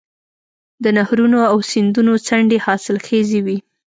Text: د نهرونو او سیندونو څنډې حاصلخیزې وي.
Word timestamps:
د 0.83 0.85
نهرونو 0.97 1.39
او 1.51 1.57
سیندونو 1.71 2.13
څنډې 2.27 2.57
حاصلخیزې 2.65 3.39
وي. 3.45 3.57